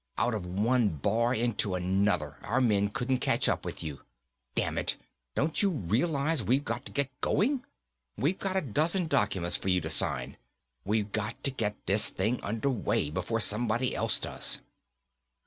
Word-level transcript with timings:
"Out 0.17 0.33
of 0.33 0.47
one 0.47 0.89
bar, 0.89 1.31
into 1.31 1.75
another, 1.75 2.37
our 2.41 2.59
men 2.59 2.87
couldn't 2.89 3.19
catch 3.19 3.47
up 3.47 3.63
with 3.63 3.83
you. 3.83 4.01
Dammit, 4.55 4.97
don't 5.35 5.61
you 5.61 5.69
realize 5.69 6.41
we've 6.41 6.65
got 6.65 6.87
to 6.87 6.91
get 6.91 7.11
going? 7.21 7.63
We've 8.17 8.39
got 8.39 8.57
a 8.57 8.61
dozen 8.61 9.05
documents 9.05 9.55
for 9.57 9.67
you 9.69 9.79
to 9.81 9.91
sign. 9.91 10.37
We've 10.85 11.11
got 11.11 11.43
to 11.43 11.51
get 11.51 11.75
this 11.85 12.09
thing 12.09 12.41
underway, 12.41 13.11
before 13.11 13.41
somebody 13.41 13.95
else 13.95 14.17
does." 14.17 14.61